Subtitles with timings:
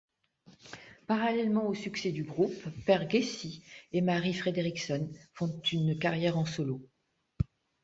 [1.05, 3.61] Parallèlement au succès du groupe, Per Gessle
[3.91, 6.81] et Marie Fredriksson font une carrière solo.